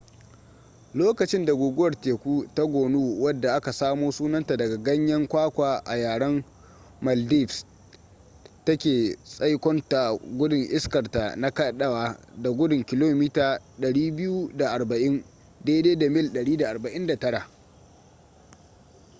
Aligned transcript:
lokacin 0.93 1.45
da 1.45 1.53
guguwar 1.53 2.01
teku 2.01 2.45
ta 2.55 2.63
gonu 2.65 3.23
wadda 3.23 3.53
aka 3.55 3.71
samo 3.73 4.11
sunanta 4.11 4.57
daga 4.57 4.77
ganyen 4.77 5.27
kwakwa 5.27 5.83
a 5.85 5.97
yaren 5.97 6.43
maldives 7.01 7.65
take 8.65 9.17
tsaikonta 9.25 10.13
gudun 10.37 10.67
iskarta 10.71 11.35
na 11.35 11.51
kadawa 11.51 12.17
da 12.41 12.49
gudun 12.51 12.83
kilomita 12.85 13.59
240 13.79 15.21
mil 16.09 16.29
149 16.29 17.41